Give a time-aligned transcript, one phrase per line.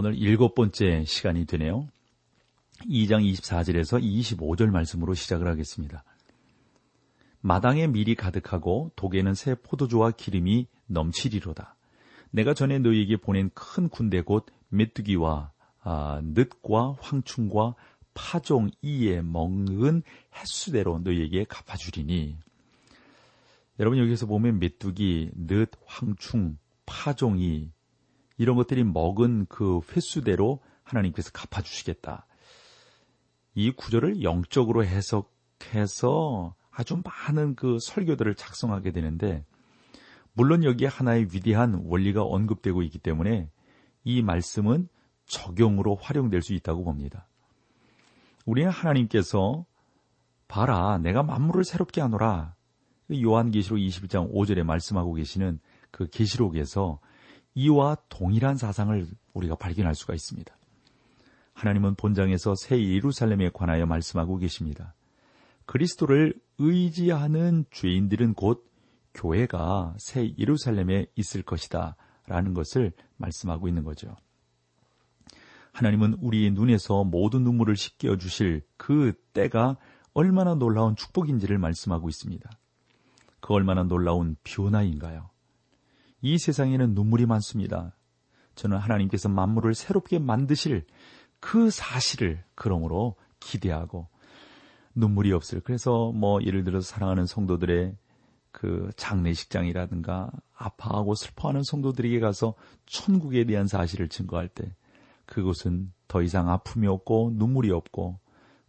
[0.00, 1.88] 오늘 일곱 번째 시간이 되네요.
[2.88, 6.04] 2장 24절에서 25절 말씀으로 시작을 하겠습니다.
[7.40, 11.74] 마당에 밀이 가득하고 독에는 새 포도주와 기름이 넘치리로다.
[12.30, 17.74] 내가 전에 너희에게 보낸 큰 군대 곧 메뚜기와 아, 늑과 황충과
[18.14, 20.04] 파종 이에 먹은
[20.36, 22.36] 횟수대로 너희에게 갚아주리니.
[23.80, 27.72] 여러분 여기서 보면 메뚜기, 늑, 황충, 파종이
[28.38, 32.26] 이런 것들이 먹은 그 횟수대로 하나님께서 갚아주시겠다.
[33.54, 39.44] 이 구절을 영적으로 해석해서 아주 많은 그 설교들을 작성하게 되는데,
[40.32, 43.50] 물론 여기에 하나의 위대한 원리가 언급되고 있기 때문에
[44.04, 44.88] 이 말씀은
[45.26, 47.28] 적용으로 활용될 수 있다고 봅니다.
[48.46, 49.66] 우리는 하나님께서
[50.46, 52.54] 봐라, 내가 만물을 새롭게 하노라.
[53.12, 55.58] 요한계시록 21장 5절에 말씀하고 계시는
[55.90, 57.00] 그 계시록에서
[57.58, 60.56] 이와 동일한 사상을 우리가 발견할 수가 있습니다.
[61.54, 64.94] 하나님은 본장에서 새 예루살렘에 관하여 말씀하고 계십니다.
[65.66, 68.64] 그리스도를 의지하는 죄인들은 곧
[69.12, 71.96] 교회가 새 예루살렘에 있을 것이다.
[72.28, 74.14] 라는 것을 말씀하고 있는 거죠.
[75.72, 79.78] 하나님은 우리의 눈에서 모든 눈물을 씻겨 주실 그 때가
[80.12, 82.48] 얼마나 놀라운 축복인지를 말씀하고 있습니다.
[83.40, 85.30] 그 얼마나 놀라운 변화인가요?
[86.20, 87.94] 이 세상에는 눈물이 많습니다.
[88.54, 90.84] 저는 하나님께서 만물을 새롭게 만드실
[91.40, 94.08] 그 사실을 그러므로 기대하고
[94.94, 95.60] 눈물이 없을.
[95.60, 97.96] 그래서 뭐 예를 들어서 사랑하는 성도들의
[98.50, 102.54] 그 장례식장이라든가 아파하고 슬퍼하는 성도들에게 가서
[102.86, 104.74] 천국에 대한 사실을 증거할 때
[105.26, 108.18] 그곳은 더 이상 아픔이 없고 눈물이 없고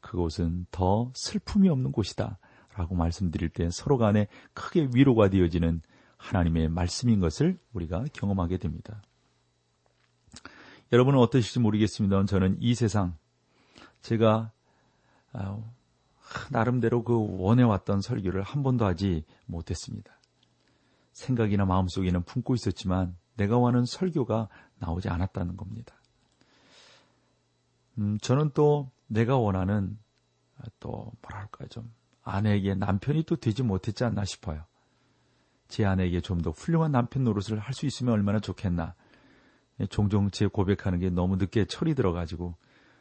[0.01, 2.37] 그곳은 더 슬픔이 없는 곳이다.
[2.75, 5.81] 라고 말씀드릴 때 서로 간에 크게 위로가 되어지는
[6.19, 9.01] 하나님의 말씀인 것을 우리가 경험하게 됩니다.
[10.91, 12.25] 여러분은 어떠실지 모르겠습니다.
[12.25, 13.17] 저는 이 세상
[14.01, 14.51] 제가
[15.33, 15.57] 아,
[16.51, 20.11] 나름대로 그 원해왔던 설교를 한 번도 하지 못했습니다.
[21.13, 25.95] 생각이나 마음속에는 품고 있었지만 내가 원하는 설교가 나오지 않았다는 겁니다.
[27.97, 29.97] 음, 저는 또 내가 원하는
[30.79, 31.91] 또 뭐랄까 좀
[32.23, 34.68] 아내에게 남편이 또 되지 못했지 않나 싶어요.
[35.69, 38.95] 제 아내에게 좀 더 훌륭한 남편 노릇을 할 수 있으면 얼마나 좋겠나.
[39.89, 42.55] 종종 제 고백하는 게 너무 늦게 철이 들어가지고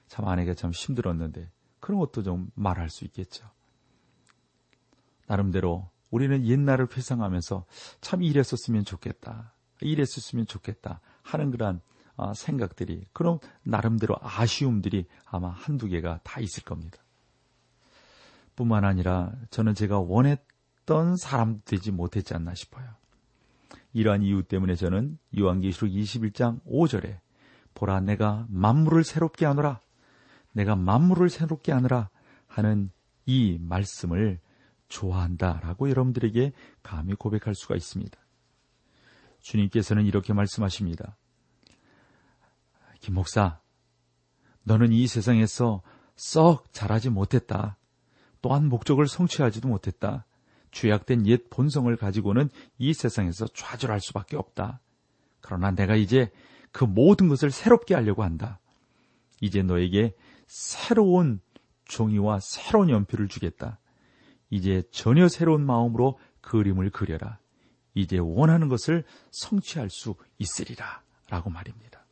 [0.07, 3.49] 참 아내가 참 힘들었는데 그런 것도 좀 말할 수 있겠죠.
[5.27, 7.67] 나름대로 우리는 옛날을 회상하면서
[8.01, 9.53] 참 이랬었으면 좋겠다.
[9.81, 11.01] 이랬었으면 좋겠다.
[11.23, 11.81] 하는 그런
[12.17, 16.99] 아, 생각들이 그런 나름대로 아쉬움들이 아마 한두 개가 다 있을 겁니다.
[18.57, 20.41] 뿐만 아니라 저는 제가 원했
[20.89, 22.89] 던 사람 되지 못했지 않나 싶어요.
[23.93, 27.21] 이러한 이유 때문에 저는 요한계시록 21장 5절에
[27.75, 29.81] 보라 내가 만물을 새롭게 하노라
[30.53, 32.09] 내가 만물을 새롭게 하느라
[32.47, 32.91] 하는
[33.27, 34.41] 이 말씀을
[34.89, 38.19] 좋아한다라고 여러분들에게 감히 고백할 수가 있습니다.
[39.41, 41.19] 주님께서는 이렇게 말씀하십니다.
[43.01, 43.61] 김 목사,
[44.63, 45.83] 너는 이 세상에서
[46.17, 47.77] 썩 잘하지 못했다.
[48.41, 50.25] 또한 목적을 성취하지도 못했다.
[50.71, 54.81] 죄악된 옛 본성을 가지고는 이 세상에서 좌절할 수밖에 없다.
[55.41, 56.31] 그러나 내가 이제
[56.73, 58.61] 그 모든 것을 새롭게 하려고 한다.
[59.41, 60.15] 이제 너에게
[60.47, 61.41] 새로운
[61.85, 63.79] 종이와 새로운 연필을 주겠다.
[64.51, 67.39] 이제 전혀 새로운 마음으로 그림을 그려라.
[67.95, 71.03] 이제 원하는 것을 성취할 수 있으리라.
[71.31, 72.07] 라고 말입니다.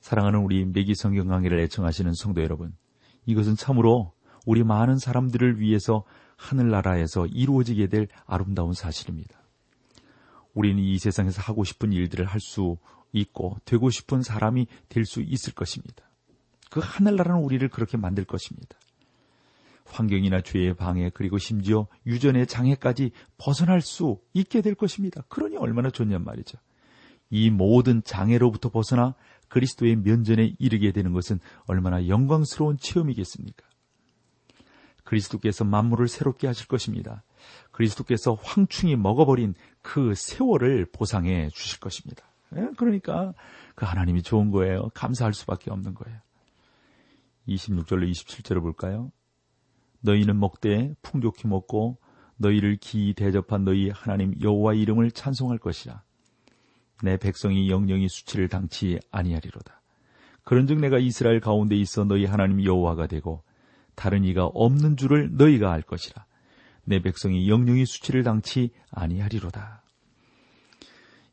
[0.00, 2.76] 사랑하는 우리 매기 성경 강의를 애청하시는 성도 여러분,
[3.26, 4.12] 이것은 참으로
[4.46, 6.04] 우리 많은 사람들을 위해서
[6.36, 9.40] 하늘나라에서 이루어지게 될 아름다운 사실입니다.
[10.54, 12.76] 우리는 이 세상에서 하고 싶은 일들을 할 수
[13.12, 16.08] 있고 되고 싶은 사람이 될 수 있을 것입니다.
[16.70, 18.76] 그 하늘나라는 우리를 그렇게 만들 것입니다.
[19.86, 25.22] 환경이나 죄의 방해 그리고 심지어 유전의 장애까지 벗어날 수 있게 될 것입니다.
[25.28, 26.58] 그러니 얼마나 좋냔 말이죠.
[27.30, 29.14] 이 모든 장애로부터 벗어나
[29.48, 33.64] 그리스도의 면전에 이르게 되는 것은 얼마나 영광스러운 체험이겠습니까?
[35.04, 37.22] 그리스도께서 만물을 새롭게 하실 것입니다.
[37.70, 42.24] 그리스도께서 황충이 먹어버린 그 세월을 보상해 주실 것입니다.
[42.56, 43.34] 예, 그러니까
[43.74, 44.88] 그 하나님이 좋은 거예요.
[44.94, 46.18] 감사할 수밖에 없는 거예요.
[47.48, 49.12] 26절로 27절을 볼까요?
[50.00, 51.98] 너희는 먹되 풍족히 먹고
[52.36, 56.02] 너희를 기이 대접한 너희 하나님 여호와 이름을 찬송할 것이라.
[57.02, 59.82] 내 백성이 영영이 수치를 당치 아니하리로다.
[60.44, 63.42] 그런즉 내가 이스라엘 가운데 있어 너희 하나님 여호와가 되고
[63.94, 66.24] 다른 이가 없는 줄을 너희가 알 것이라.
[66.84, 69.82] 내 백성이 영영이 수치를 당치 아니하리로다.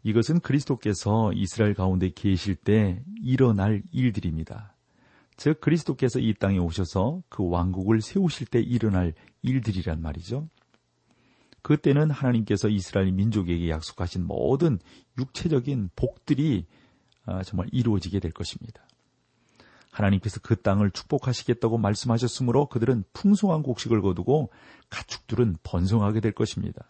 [0.04, 4.74] 이것은 그리스도께서 이스라엘 가운데 계실 때 일어날 일들입니다.
[5.38, 10.48] 즉 그리스도께서 이 땅에 오셔서 그 왕국을 세우실 때 일어날 일들이란 말이죠.
[11.62, 14.80] 그때는 하나님께서 이스라엘 민족에게 약속하신 모든
[15.18, 16.66] 육체적인 복들이
[17.26, 18.84] 아, 정말 이루어지게 될 것입니다.
[19.92, 24.50] 하나님께서 그 땅을 축복하시겠다고 말씀하셨으므로 그들은 풍성한 곡식을 거두고
[24.90, 26.86] 가축들은 번성하게 될 것입니다.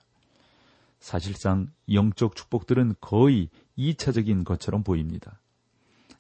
[1.00, 5.40] 사실상 영적 축복들은 거의 2차적인 것처럼 보입니다.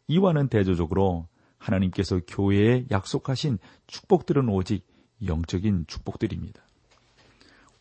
[0.07, 4.85] 이와는 대조적으로 하나님께서 교회에 약속하신 축복들은 오직
[5.25, 6.63] 영적인 축복들입니다.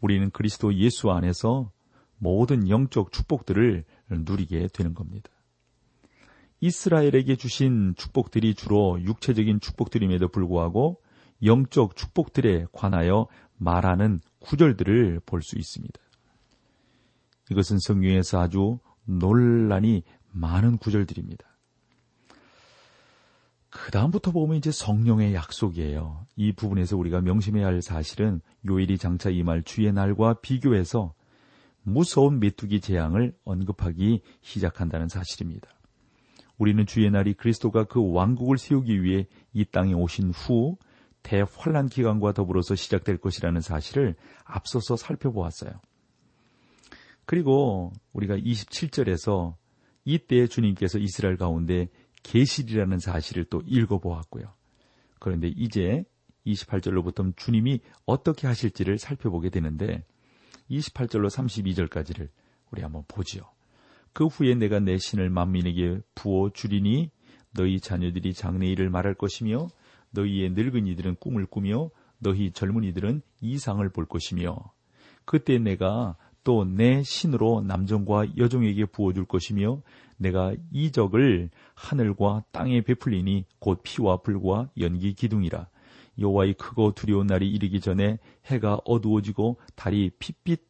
[0.00, 1.70] 우리는 그리스도 예수 안에서
[2.18, 5.30] 모든 영적 축복들을 누리게 되는 겁니다.
[6.60, 11.00] 이스라엘에게 주신 축복들이 주로 육체적인 축복들임에도 불구하고
[11.42, 13.26] 영적 축복들에 관하여
[13.56, 16.00] 말하는 구절들을 볼 수 있습니다.
[17.50, 20.02] 이것은 성경에서 아주 논란이
[20.32, 21.46] 많은 구절들입니다.
[23.70, 26.26] 그 다음부터 보면 이제 성령의 약속이에요.
[26.36, 31.14] 이 부분에서 우리가 명심해야 할 사실은 요일이 장차 임할 주의 날과 비교해서
[31.82, 35.70] 무서운 메뚜기 재앙을 언급하기 시작한다는 사실입니다.
[36.60, 40.76] 우리는 주의 날이 그리스도가 그 왕국을 세우기 위해 이 땅에 오신 후
[41.22, 44.14] 대환란 기간과 더불어서 시작될 것이라는 사실을
[44.44, 45.72] 앞서서 살펴보았어요.
[47.24, 49.54] 그리고 우리가 27절에서
[50.04, 51.88] 이때 주님께서 이스라엘 가운데
[52.24, 54.52] 계실이라는 사실을 또 읽어보았고요.
[55.18, 56.04] 그런데 이제
[56.46, 60.04] 28절로부터 주님이 어떻게 하실지를 살펴보게 되는데
[60.70, 62.28] 28절로 32절까지를
[62.70, 63.44] 우리 한번 보지요.
[64.12, 67.10] 그 후에 내가 내 신을 만민에게 부어 주리니
[67.54, 69.68] 너희 자녀들이 장래일을 말할 것이며
[70.10, 74.56] 너희의 늙은이들은 꿈을 꾸며 너희 젊은이들은 이상을 볼 것이며
[75.24, 79.82] 그때 내가 또 내 신으로 남종과 여종에게 부어줄 것이며
[80.16, 85.68] 내가 이적을 하늘과 땅에 베풀리니 곧 피와 불과 연기 기둥이라.
[86.18, 90.62] 여호와의 크고 두려운 날이 이르기 전에 해가 어두워지고 달이 핏빛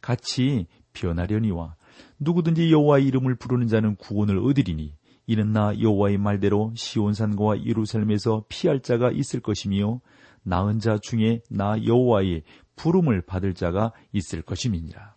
[0.00, 1.74] 같이 변하려니와
[2.18, 4.94] 누구든지 여호와의 이름을 부르는 자는 구원을 얻으리니
[5.26, 10.00] 이는 나 여호와의 말대로 시온산과 예루살렘에서 피할 자가 있을 것이며
[10.42, 12.42] 나은 자 중에 나 여호와의
[12.76, 15.14] 부름을 받을 자가 있을 것임이니라.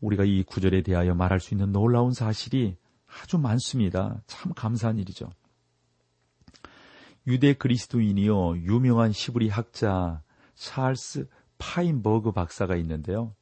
[0.00, 2.76] 우리가 이 구절에 대하여 말할 수 있는 놀라운 사실이
[3.06, 4.20] 아주 많습니다.
[4.26, 5.30] 참 감사한 일이죠.
[7.26, 10.22] 유대 그리스도인이요 유명한 시브리 학자
[10.54, 11.28] 찰스
[11.58, 13.34] 파인버그 박사가 있는데요.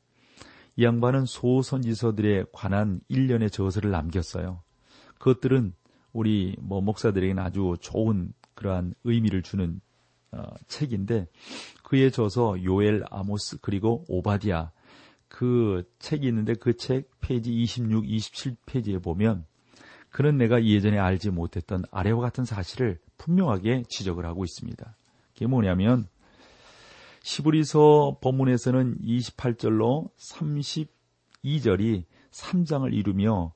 [0.77, 4.63] 이 양반은 소선지서들에 관한 일련의 저서를 남겼어요.
[5.19, 5.73] 그것들은
[6.13, 9.81] 우리 뭐 목사들에게는 아주 좋은 그러한 의미를 주는
[10.33, 11.29] 어, 책인데
[11.83, 14.71] 그의 저서 요엘 아모스 그리고 오바디아
[15.29, 19.45] 그 책이 있는데 그 책 페이지 26, 27페이지에 보면
[20.11, 24.97] 그는 내가 예전에 알지 못했던 아래와 같은 사실을 분명하게 지적을 하고 있습니다.
[25.35, 26.09] 그게 뭐냐면
[27.27, 33.53] 시브리서 본문에서는 28절로 32절이 3장을 이루며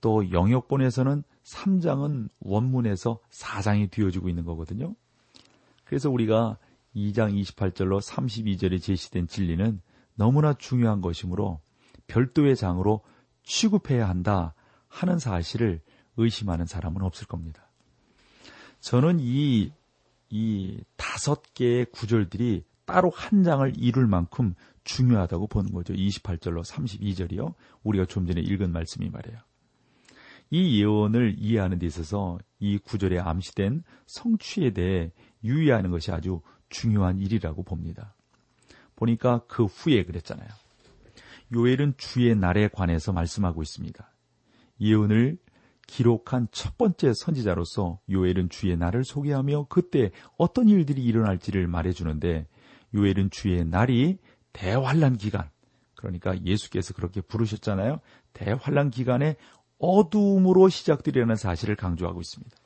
[0.00, 4.94] 또 영역본에서는 3장은 원문에서 4장이 되어지고 있는 거거든요.
[5.82, 6.58] 그래서 우리가
[6.94, 9.80] 2장 28절로 32절에 제시된 진리는
[10.14, 11.60] 너무나 중요한 것이므로
[12.06, 13.00] 별도의 장으로
[13.42, 14.54] 취급해야 한다
[14.86, 15.80] 하는 사실을
[16.16, 17.68] 의심하는 사람은 없을 겁니다.
[18.78, 19.72] 저는 이,
[20.30, 25.94] 이 다섯 개의 구절들이 따로 한 장을 이룰 만큼 중요하다고 보는 거죠.
[25.94, 27.54] 28절로 32절이요.
[27.82, 29.38] 우리가 좀 전에 읽은 말씀이 말이에요.
[30.50, 35.10] 이 예언을 이해하는 데 있어서 이 구절에 암시된 성취에 대해
[35.42, 38.14] 유의하는 것이 아주 중요한 일이라고 봅니다.
[38.96, 40.48] 보니까 그 후에 그랬잖아요.
[41.52, 44.10] 요엘은 주의 날에 관해서 말씀하고 있습니다.
[44.80, 45.38] 예언을
[45.86, 52.46] 기록한 첫 번째 선지자로서 요엘은 주의 날을 소개하며 그때 어떤 일들이 일어날지를 말해주는데
[52.94, 54.18] 요엘은 주의 날이
[54.52, 55.50] 대환란 기간
[55.94, 58.00] 그러니까 예수께서 그렇게 부르셨잖아요.
[58.34, 59.36] 대환란 기간에
[59.78, 62.56] 어둠으로 시작되리라는 사실을 강조하고 있습니다.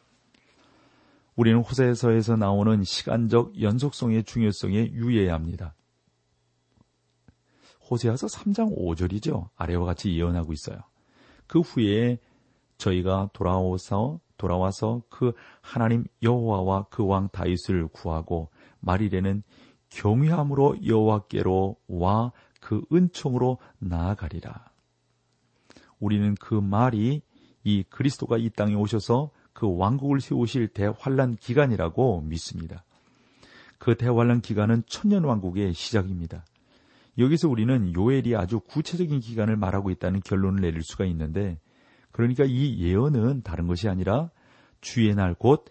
[1.37, 5.75] 우리는 호세서에서 나오는 시간적 연속성의 중요성에 유의해야 합니다.
[7.89, 9.49] 호세아서 3장 5절이죠.
[9.57, 10.79] 아래와 같이 예언하고 있어요.
[11.47, 12.19] 그 후에
[12.77, 19.43] 저희가 돌아와서 돌아와서 그 하나님 여호와와 그 왕 다윗을 구하고 말일에는
[19.91, 24.71] 경외함으로 여호와께로 와 그 은총으로 나아가리라.
[26.01, 27.23] 우리는 그 말이
[27.65, 32.85] 이 그리스도가 이 땅에 오셔서 그 왕국을 세우실 대환란 기간이라고 믿습니다.
[33.79, 36.45] 그 대환란 기간은 천년 왕국의 시작입니다.
[37.17, 41.59] 여기서 우리는 요엘이 아주 구체적인 기간을 말하고 있다는 결론을 내릴 수가 있는데
[42.13, 44.31] 그러니까 이 예언은 다른 것이 아니라
[44.81, 45.65] 주의 날 곧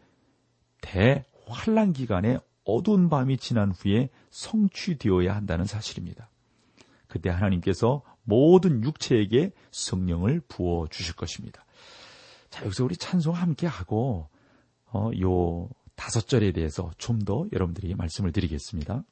[0.81, 6.29] 대환란 기간에 어두운 밤이 지난 후에 성취되어야 한다는 사실입니다.
[7.07, 11.65] 그때 하나님께서 모든 육체에게 성령을 부어 주실 것입니다.
[12.49, 14.27] 자, 여기서 우리 찬송 함께 하고
[14.91, 19.03] 어, 요 다섯 절에 대해서 좀 더 여러분들에게 말씀을 드리겠습니다.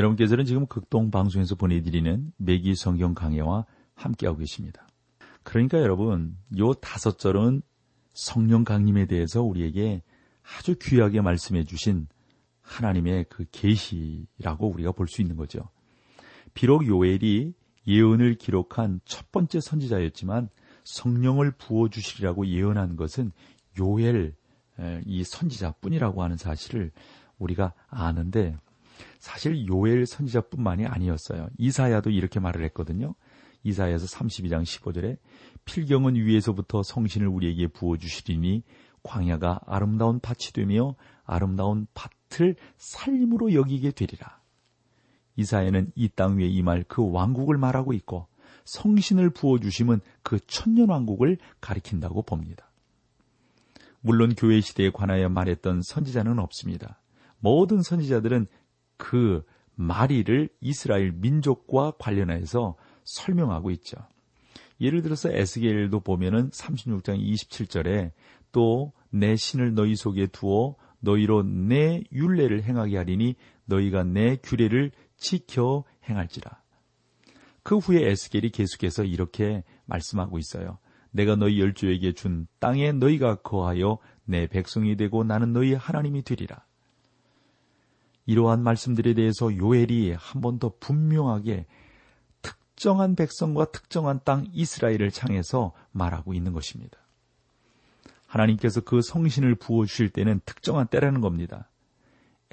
[0.00, 4.86] 여러분께서는 지금 극동 방송에서 보내드리는 매기 성경 강해와 함께하고 계십니다.
[5.42, 7.60] 그러니까 여러분, 요 다섯 절은
[8.14, 10.02] 성령 강림에 대해서 우리에게
[10.42, 12.08] 아주 귀하게 말씀해 주신
[12.62, 15.68] 하나님의 그 계시라고 우리가 볼 수 있는 거죠.
[16.54, 17.52] 비록 요엘이
[17.86, 20.48] 예언을 기록한 첫 번째 선지자였지만
[20.84, 23.32] 성령을 부어 주시리라고 예언한 것은
[23.78, 24.34] 요엘
[25.04, 26.90] 이 선지자뿐이라고 하는 사실을
[27.38, 28.56] 우리가 아는데
[29.18, 31.48] 사실 요엘 선지자뿐만이 아니었어요.
[31.58, 33.14] 이사야도 이렇게 말을 했거든요.
[33.62, 35.18] 이사야서 32장 15절에
[35.64, 38.62] 필경은 위에서부터 성신을 우리에게 부어 주시리니
[39.02, 44.40] 광야가 아름다운 밭이 되며 아름다운 밭을 살림으로 여기게 되리라.
[45.36, 48.26] 이사야는 이 땅 위에 임할 그 왕국을 말하고 있고
[48.64, 52.70] 성신을 부어 주심은 그 천년 왕국을 가리킨다고 봅니다.
[54.00, 57.00] 물론 교회 시대에 관하여 말했던 선지자는 없습니다.
[57.38, 58.46] 모든 선지자들은
[59.00, 59.42] 그
[59.74, 63.96] 마리를 이스라엘 민족과 관련해서 설명하고 있죠.
[64.80, 68.12] 예를 들어서 에스겔도 보면은 36장 27절에
[68.52, 73.34] 또 내 신을 너희 속에 두어 너희로 내 율례를 행하게 하리니
[73.66, 76.62] 너희가 내 규례를 지켜 행할지라.
[77.62, 80.78] 그 후에 에스겔이 계속해서 이렇게 말씀하고 있어요.
[81.10, 86.64] 내가 너희 열조에게 준 땅에 너희가 거하여 내 백성이 되고 나는 너희 하나님이 되리라.
[88.26, 91.66] 이러한 말씀들에 대해서 요엘이 한 번 더 분명하게
[92.42, 96.98] 특정한 백성과 특정한 땅 이스라엘을 향해서 말하고 있는 것입니다.
[98.26, 101.68] 하나님께서 그 성신을 부어 주실 때는 특정한 때라는 겁니다.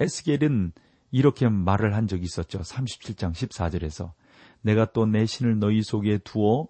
[0.00, 0.72] 에스겔은
[1.12, 2.60] 이렇게 말을 한 적이 있었죠.
[2.60, 4.12] 37장 14절에서
[4.60, 6.68] 내가 또 내 신을 너희 속에 두어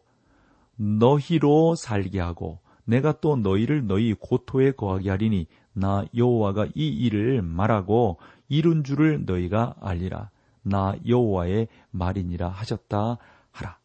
[0.77, 8.19] 너희로 살게 하고 내가 또 너희를 너희 고토에 거하게 하리니 나 여호와가 이 일을 말하고
[8.49, 10.31] 이룬 줄을 너희가 알리라.
[10.63, 13.19] 나 여호와의 말이니라 하셨다
[13.51, 13.79] 하라.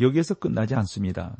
[0.00, 1.36] 여기에서 끝나지 않습니다.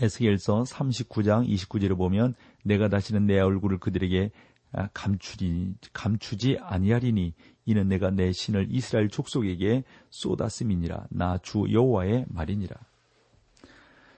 [0.00, 4.30] 에스겔서 39장 29절에 보면 내가 다시는 내 얼굴을 그들에게
[4.72, 7.32] 아, 감추리 감추지 아니하리니
[7.64, 12.76] 이는 내가 내 신을 이스라엘 족속에게 쏟았음이니라 나 주 여호와의 말이니라.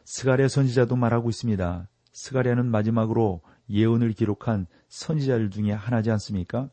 [0.05, 1.89] 스가랴 선지자도 말하고 있습니다.
[2.13, 6.71] 스가랴는 마지막으로 예언을 기록한 선지자들 중에 하나지 않습니까?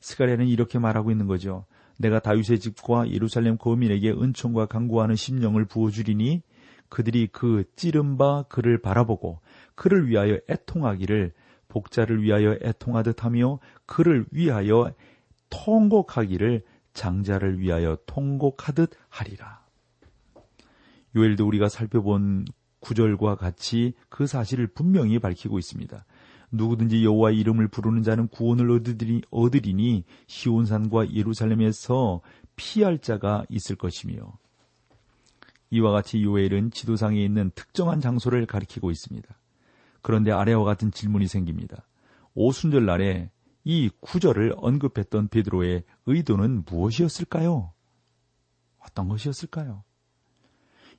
[0.00, 1.64] 스가랴는 이렇게 말하고 있는 거죠.
[1.98, 6.42] 내가 다윗의 집과 예루살렘 거민에게 은총과 강구하는 심령을 부어주리니
[6.88, 9.40] 그들이 그 찌른 바 그를 바라보고
[9.74, 11.32] 그를 위하여 애통하기를
[11.68, 14.92] 복자를 위하여 애통하듯 하며 그를 위하여
[15.50, 16.62] 통곡하기를
[16.94, 19.64] 장자를 위하여 통곡하듯 하리라.
[21.14, 22.46] 요엘도 우리가 살펴본
[22.80, 26.04] 구절과 같이 그 사실을 분명히 밝히고 있습니다.
[26.50, 32.20] 누구든지 여호와의 이름을 부르는 자는 구원을 얻으리니, 얻으리니 시온산과 예루살렘에서
[32.56, 34.38] 피할 자가 있을 것이며
[35.70, 39.28] 이와 같이 요엘은 지도상에 있는 특정한 장소를 가리키고 있습니다.
[40.00, 41.84] 그런데 아래와 같은 질문이 생깁니다.
[42.34, 43.30] 오순절 날에
[43.64, 47.72] 이 구절을 언급했던 베드로의 의도는 무엇이었을까요?
[48.78, 49.84] 어떤 것이었을까요?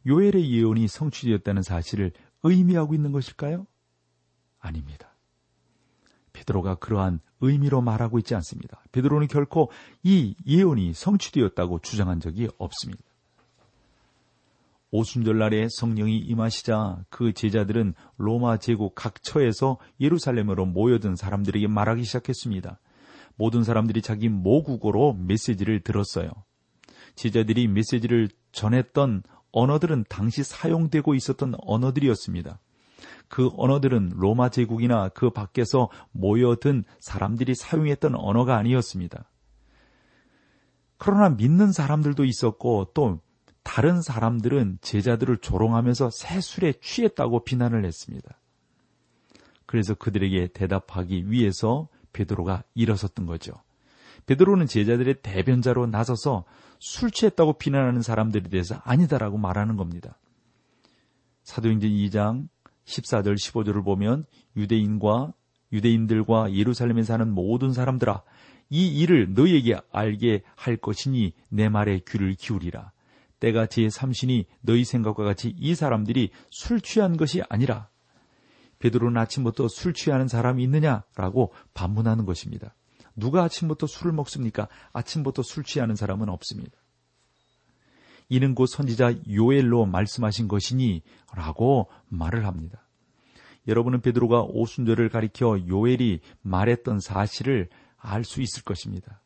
[0.05, 2.11] 요엘의 예언이 성취되었다는 사실을
[2.43, 3.65] 의미하고 있는 것일까요?
[4.59, 5.09] 아닙니다.
[6.33, 8.83] 베드로가 그러한 의미로 말하고 있지 않습니다.
[8.91, 9.71] 베드로는 결코
[10.03, 13.03] 이 예언이 성취되었다고 주장한 적이 없습니다.
[14.91, 22.79] 오순절날에 성령이 임하시자 그 제자들은 로마 제국 각 처에서 예루살렘으로 모여든 사람들에게 말하기 시작했습니다.
[23.35, 26.31] 모든 사람들이 자기 모국어로 메시지를 들었어요.
[27.15, 32.59] 제자들이 메시지를 전했던 언어들은 당시 사용되고 있었던 언어들이었습니다.
[33.29, 39.29] 그 언어들은 로마 제국이나 그 밖에서 모여든 사람들이 사용했던 언어가 아니었습니다.
[40.97, 43.21] 그러나 믿는 사람들도 있었고 또
[43.63, 48.37] 다른 사람들은 제자들을 조롱하면서 새술에 취했다고 비난을 했습니다.
[49.65, 53.53] 그래서 그들에게 대답하기 위해서 베드로가 일어섰던 거죠.
[54.25, 56.45] 베드로는 제자들의 대변자로 나서서
[56.79, 60.17] 술 취했다고 비난하는 사람들에 대해서 아니다라고 말하는 겁니다.
[61.43, 62.47] 사도행전 2장
[62.89, 64.25] 14절 15절을 보면
[64.55, 65.33] 유대인과
[65.71, 68.23] 유대인들과 예루살렘에 사는 모든 사람들아
[68.69, 72.91] 이 일을 너희에게 알게 할 것이니 내 말에 귀를 기울이라.
[73.39, 77.87] 때가 제3신이 너희 생각과 같이 이 사람들이 술 취한 것이 아니라
[78.79, 82.75] 베드로는 아침부터 술 취하는 사람이 있느냐라고 반문하는 것입니다.
[83.15, 84.67] 누가 아침부터 술을 먹습니까?
[84.93, 86.77] 아침부터 술 취하는 사람은 없습니다.
[88.29, 91.01] 이는 곧 선지자 요엘로 말씀하신 것이니
[91.33, 92.85] 라고 말을 합니다.
[93.67, 99.21] 여러분은 베드로가 오순절을 가리켜 요엘이 말했던 사실을 알 수 있을 것입니다.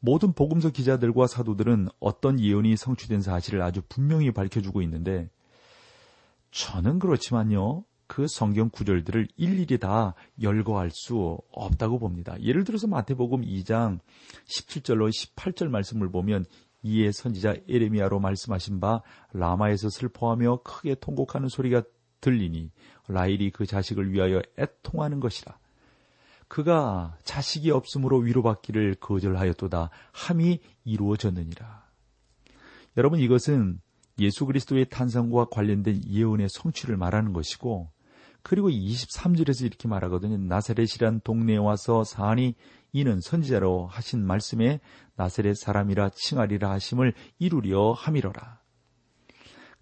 [0.00, 5.30] 모든 복음서 기자들과 사도들은 어떤 예언이 성취된 사실을 아주 분명히 밝혀주고 있는데
[6.50, 7.84] 저는 그렇지만요.
[8.08, 12.40] 그 성경 구절들을 일일이 다 열거할 수 없다고 봅니다.
[12.40, 13.98] 예를 들어서 마태복음 2장
[14.46, 16.44] 17절로 18절 말씀을 보면
[16.86, 21.82] 이에 선지자 에레미야로 말씀하신 바 라마에서 슬퍼하며 크게 통곡하는 소리가
[22.20, 22.70] 들리니
[23.08, 25.58] 라일이 그 자식을 위하여 애통하는 것이라.
[26.48, 31.84] 그가 자식이 없으므로 위로받기를 거절하였도다 함이 이루어졌느니라.
[32.96, 33.80] 여러분 이것은
[34.20, 37.90] 예수 그리스도의 탄생과 관련된 예언의 성취를 말하는 것이고
[38.48, 40.36] 그리고 23절에서 이렇게 말하거든요.
[40.36, 42.54] 나사렛이란 동네에 와서 사니
[42.92, 44.78] 이는 선지자로 하신 말씀에
[45.16, 48.60] 나사렛 사람이라 칭하리라 하심을 이루려 함이로라.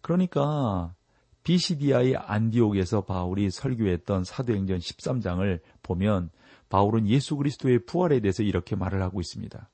[0.01, 0.95] 그러니까
[1.43, 6.31] 비시디아의 안디옥에서 바울이 설교했던 사도행전 13장을 보면
[6.71, 9.69] 바울은 예수 그리스도의 부활에 대해서 이렇게 말을 하고 있습니다.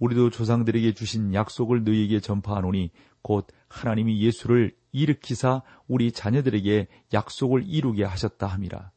[0.00, 2.90] 우리도 조상들에게 주신 약속을 너희에게 전파하노니
[3.22, 8.90] 곧 하나님이 예수를 일으키사 우리 자녀들에게 약속을 이루게 하셨다 함이라.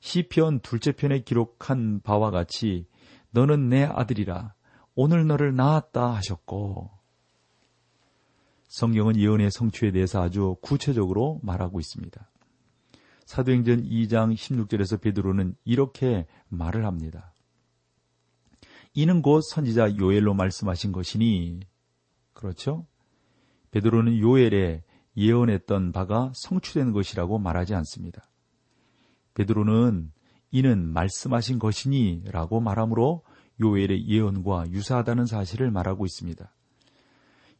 [0.00, 2.86] 시편 둘째 편에 기록한 바와 같이
[3.30, 4.54] 너는 내 아들이라
[4.94, 6.90] 오늘 너를 낳았다 하셨고
[8.68, 12.30] 성경은 예언의 성취에 대해서 아주 구체적으로 말하고 있습니다.
[13.26, 17.32] 사도행전 2장 16절에서 베드로는 이렇게 말을 합니다.
[18.94, 21.60] 이는 곧 선지자 요엘로 말씀하신 것이니
[22.32, 22.86] 그렇죠?
[23.72, 24.84] 베드로는 요엘에
[25.16, 28.28] 예언했던 바가 성취된 것이라고 말하지 않습니다.
[29.34, 30.12] 베드로는
[30.50, 33.22] 이는 말씀하신 것이니 라고 말하므로
[33.60, 36.54] 요엘의 예언과 유사하다는 사실을 말하고 있습니다.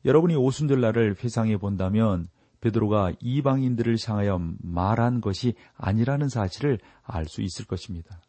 [0.04, 2.28] 여러분이 오순절날을 회상해 본다면
[2.60, 8.20] 베드로가 이방인들을 향하여 말한 것이 아니라는 사실을 알 수 있을 것입니다.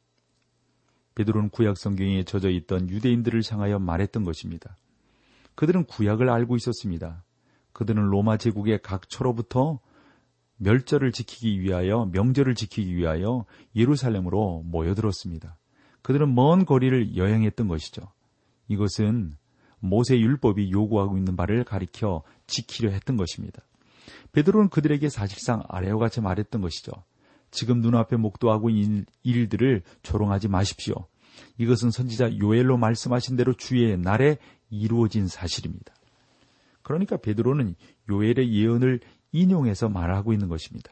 [1.15, 4.75] 베드로는 구약 성경에 젖어 있던 유대인들을 향하여 말했던 것입니다.
[5.55, 7.22] 그들은 구약을 알고 있었습니다.
[7.73, 9.79] 그들은 로마 제국의 각처로부터
[10.57, 15.57] 멸절을 지키기 위하여 명절을 지키기 위하여 예루살렘으로 모여들었습니다.
[16.01, 18.11] 그들은 먼 거리를 여행했던 것이죠.
[18.67, 19.35] 이것은
[19.79, 23.61] 모세 율법이 요구하고 있는 바를 가리켜 지키려 했던 것입니다.
[24.31, 26.91] 베드로는 그들에게 사실상 아래와 같이 말했던 것이죠.
[27.51, 31.07] 지금 눈앞에 목도하고 있는 일들을 조롱하지 마십시오.
[31.57, 34.37] 이것은 선지자 요엘로 말씀하신 대로 주의 날에
[34.69, 35.93] 이루어진 사실입니다.
[36.83, 37.75] 그러니까 베드로는
[38.09, 38.99] 요엘의 예언을
[39.31, 40.91] 인용해서 말하고 있는 것입니다.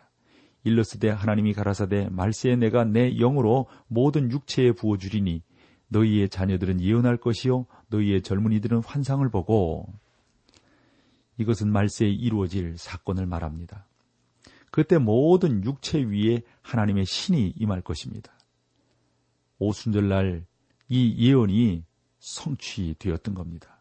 [0.63, 5.43] 일러스되 하나님이 가라사대 말세에 내가 내 영으로 모든 육체에 부어주리니
[5.87, 9.91] 너희의 자녀들은 예언할 것이요 너희의 젊은이들은 환상을 보고
[11.37, 13.87] 이것은 말세에 이루어질 사건을 말합니다.
[14.71, 18.31] 그때 모든 육체 위에 하나님의 신이 임할 것입니다.
[19.59, 20.45] 오순절날
[20.87, 21.83] 이 예언이
[22.19, 23.80] 성취되었던 겁니다.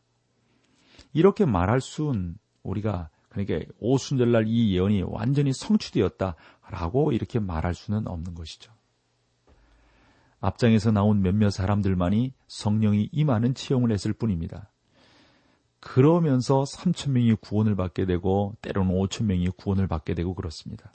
[1.12, 8.72] 이렇게 말할 수는 우리가 그러니까 오순절날 이 예언이 완전히 성취되었다라고 이렇게 말할 수는 없는 것이죠.
[10.40, 14.70] 앞장에서 나온 몇몇 사람들만이 성령이 임하는 체험을 했을 뿐입니다.
[15.80, 20.92] 그러면서 3천 명이 구원을 받게 되고 때로는 5천 명이 구원을 받게 되고 그렇습니다.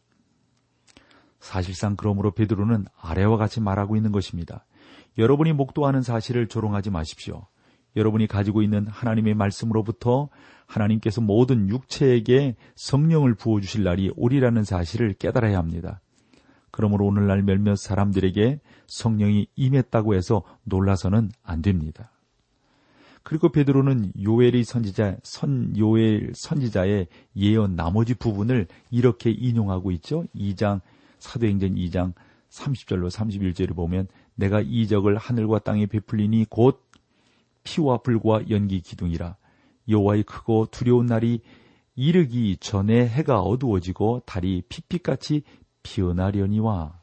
[1.39, 4.65] 사실상 그러므로 베드로는 아래와 같이 말하고 있는 것입니다.
[5.17, 7.47] 여러분이 목도하는 사실을 조롱하지 마십시오.
[7.96, 10.30] 여러분이 가지고 있는 하나님의 말씀으로부터
[10.66, 16.02] 하나님께서 모든 육체에게 성령을 부어주실 날이 오리라는 사실을 깨달아야 합니다.
[16.72, 22.12] 그러므로 오늘날 몇몇 사람들에게 성령이 임했다고 해서 놀라서는 안 됩니다.
[23.24, 30.26] 그리고 베드로는 요엘의 선지자 선 요엘 선지자의 예언 나머지 부분을 이렇게 인용하고 있죠.
[30.36, 30.82] 2장
[31.18, 32.14] 사도행전 2장
[32.52, 36.85] 30절로 31절을 보면 내가 이적을 하늘과 땅에 베풀리니 곧
[37.65, 39.36] 피와 불과 연기 기둥이라
[39.89, 41.41] 여호와의 크고 두려운 날이
[41.95, 45.43] 이르기 전에 해가 어두워지고 달이 핏빛같이
[45.84, 47.01] 피어나려니와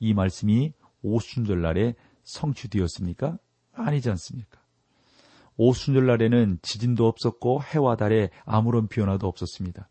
[0.00, 3.38] 이 말씀이 오순절날에 성취되었습니까?
[3.72, 4.58] 아니지 않습니까?
[5.56, 9.88] 오순절날에는 지진도 없었고 해와 달에 아무런 변화도 없었습니다.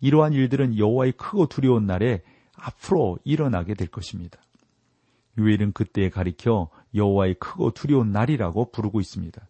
[0.00, 2.22] 이러한 일들은 여호와의 크고 두려운 날에
[2.54, 4.38] 앞으로 일어나게 될 것입니다.
[5.38, 9.46] 유일은 그때에 가리켜 여호와의 크고 두려운 날이라고 부르고 있습니다.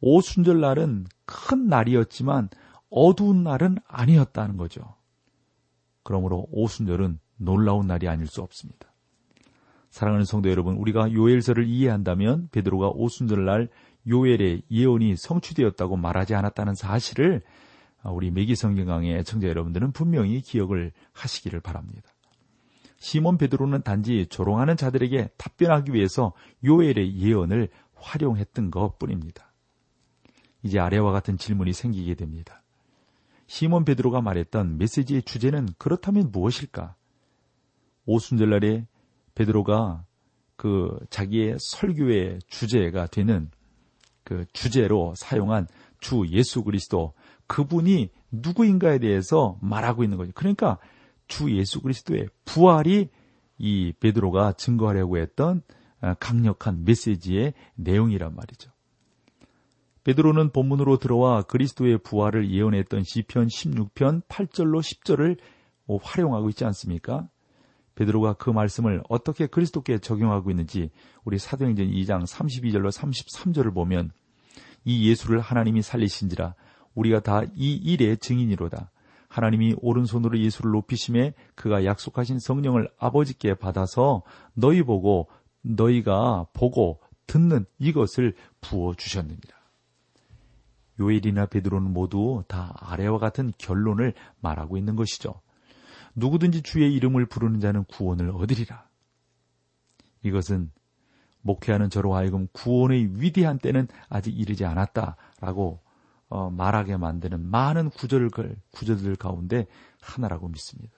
[0.00, 2.48] 오순절 날은 큰 날이었지만
[2.90, 4.94] 어두운 날은 아니었다는 거죠.
[6.02, 8.88] 그러므로 오순절은 놀라운 날이 아닐 수 없습니다.
[9.90, 13.68] 사랑하는 성도 여러분, 우리가 요엘서를 이해한다면 베드로가 오순절 날
[14.06, 17.42] 요엘의 예언이 성취되었다고 말하지 않았다는 사실을
[18.04, 22.08] 우리 매기성경강의 청자 여러분들은 분명히 기억을 하시기를 바랍니다.
[22.98, 26.32] 시몬 베드로는 단지 조롱하는 자들에게 답변하기 위해서
[26.64, 29.52] 요엘의 예언을 활용했던 것 뿐입니다.
[30.62, 32.62] 이제 아래와 같은 질문이 생기게 됩니다.
[33.46, 36.96] 시몬 베드로가 말했던 메시지의 주제는 그렇다면 무엇일까?
[38.04, 38.86] 오순절날에
[39.34, 40.04] 베드로가
[40.56, 43.50] 그 자기의 설교의 주제가 되는
[44.24, 45.68] 그 주제로 사용한
[46.00, 47.14] 주 예수 그리스도
[47.46, 50.32] 그분이 누구인가에 대해서 말하고 있는 거죠.
[50.34, 50.78] 그러니까
[51.28, 53.08] 주 예수 그리스도의 부활이
[53.58, 55.62] 이 베드로가 증거하려고 했던
[56.00, 58.70] 아, 강력한 메시지의 내용이란 말이죠.
[60.04, 65.38] 베드로는 본문으로 들어와 그리스도의 부활을 예언했던 시편 16편 8절로 10절을
[66.02, 67.28] 활용하고 있지 않습니까?
[67.94, 70.90] 베드로가 그 말씀을 어떻게 그리스도께 적용하고 있는지
[71.24, 74.12] 우리 사도행전 2장 32절로 33절을 보면
[74.84, 76.54] 이 예수를 하나님이 살리신지라
[76.94, 78.90] 우리가 다 이 일의 증인이로다.
[79.28, 84.22] 하나님이 오른손으로 예수를 높이심에 그가 약속하신 성령을 아버지께 받아서
[84.54, 85.28] 너희 보고
[85.62, 89.58] 너희가 보고 듣는 이것을 부어 주셨느니라.
[91.00, 95.40] 요엘이나 베드로는 모두 다 아래와 같은 결론을 말하고 있는 것이죠.
[96.14, 98.88] 누구든지 주의 이름을 부르는 자는 구원을 얻으리라.
[100.22, 100.70] 이것은
[101.42, 105.80] 목회하는 저로 하여금 구원의 위대한 때는 아직 이르지 않았다라고
[106.28, 108.28] 어, 말하게 만드는 많은 구절,
[108.70, 109.66] 구절들 가운데
[110.00, 110.94] 하나라고 믿습니다.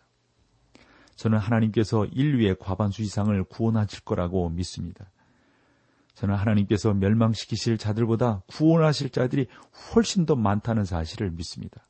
[1.16, 5.10] 저는 하나님께서 인류의 과반수 이상을 구원하실 거라고 믿습니다.
[6.14, 9.46] 저는 하나님께서 멸망시키실 자들보다 구원하실 자들이
[9.94, 11.86] 훨씬 더 많다는 사실을 믿습니다.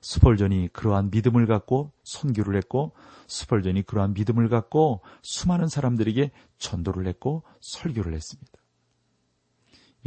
[0.00, 2.92] 스펄전이 그러한 믿음을 갖고 선교를 했고
[3.26, 8.57] 스펄전이 그러한 믿음을 갖고 수많은 사람들에게 전도를 했고 설교를 했습니다.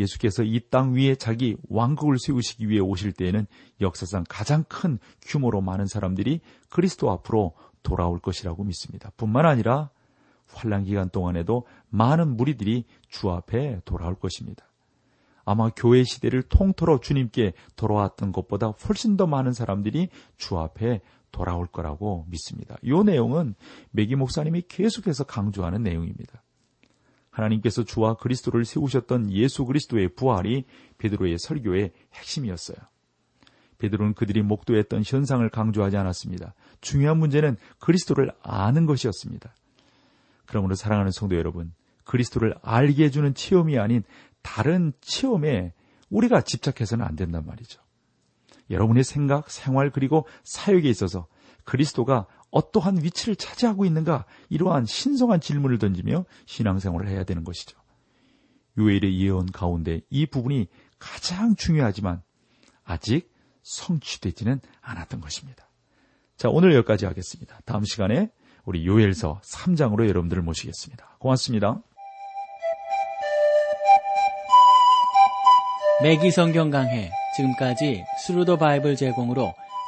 [0.01, 3.45] 예수께서 이 땅 위에 자기 왕국을 세우시기 위해 오실 때에는
[3.81, 9.11] 역사상 가장 큰 규모로 많은 사람들이 그리스도 앞으로 돌아올 것이라고 믿습니다.
[9.17, 9.89] 뿐만 아니라
[10.47, 14.65] 환란 기간 동안에도 많은 무리들이 주 앞에 돌아올 것입니다.
[15.43, 22.25] 아마 교회 시대를 통틀어 주님께 돌아왔던 것보다 훨씬 더 많은 사람들이 주 앞에 돌아올 거라고
[22.29, 22.77] 믿습니다.
[22.83, 23.55] 이 내용은
[23.91, 26.40] 메기 목사님이 계속해서 강조하는 내용입니다.
[27.31, 30.65] 하나님께서 주와 그리스도를 세우셨던 예수 그리스도의 부활이
[30.97, 32.77] 베드로의 설교의 핵심이었어요.
[33.79, 36.53] 베드로는 그들이 목도했던 현상을 강조하지 않았습니다.
[36.81, 39.55] 중요한 문제는 그리스도를 아는 것이었습니다.
[40.45, 44.03] 그러므로 사랑하는 성도 여러분, 그리스도를 알게 해주는 체험이 아닌
[44.43, 45.73] 다른 체험에
[46.09, 47.81] 우리가 집착해서는 안 된단 말이죠.
[48.69, 51.27] 여러분의 생각, 생활 그리고 사역에 있어서
[51.63, 57.79] 그리스도가 어떠한 위치를 차지하고 있는가 이러한 신성한 질문을 던지며 신앙생활을 해야 되는 것이죠.
[58.77, 60.67] 요엘의 예언 가운데 이 부분이
[60.99, 62.21] 가장 중요하지만
[62.83, 63.31] 아직
[63.63, 65.69] 성취되지는 않았던 것입니다.
[66.37, 67.59] 자, 오늘 여기까지 하겠습니다.
[67.65, 68.29] 다음 시간에
[68.65, 71.17] 우리 요엘서 3장으로 여러분들을 모시겠습니다.
[71.19, 71.81] 고맙습니다.
[76.01, 79.53] 매기 성경 강해 지금까지 스루더 바이블 제공으로